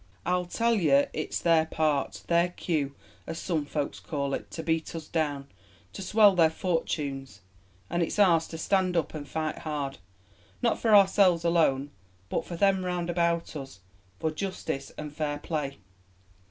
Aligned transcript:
I'll 0.25 0.47
tell 0.47 0.73
yo' 0.73 1.05
it's 1.13 1.37
their 1.37 1.67
part 1.67 2.23
their 2.25 2.49
cue, 2.49 2.95
as 3.27 3.37
some 3.37 3.67
folks 3.67 3.99
call 3.99 4.33
it 4.33 4.49
to 4.49 4.63
beat 4.63 4.95
us 4.95 5.07
down, 5.07 5.47
to 5.93 6.01
swell 6.01 6.33
their 6.33 6.49
fortunes; 6.49 7.41
and 7.87 8.01
it's 8.01 8.17
ours 8.17 8.47
to 8.47 8.57
stand 8.57 8.97
up 8.97 9.13
and 9.13 9.27
fight 9.29 9.59
hard 9.59 9.99
not 10.59 10.79
for 10.79 10.95
ourselves 10.95 11.45
alone, 11.45 11.91
but 12.29 12.45
for 12.47 12.55
them 12.55 12.83
round 12.83 13.11
about 13.11 13.55
us 13.55 13.81
for 14.19 14.31
justice 14.31 14.91
and 14.97 15.13
fair 15.13 15.37
play. 15.37 15.77